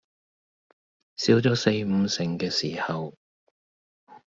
[1.17, 3.13] 少咗四五成嘅時候